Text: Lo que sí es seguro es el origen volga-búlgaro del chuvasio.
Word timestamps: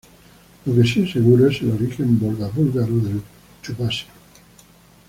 Lo 0.65 0.73
que 0.81 0.87
sí 0.87 1.03
es 1.03 1.11
seguro 1.11 1.47
es 1.47 1.61
el 1.61 1.73
origen 1.73 2.17
volga-búlgaro 2.19 2.95
del 3.01 3.21
chuvasio. 3.61 4.07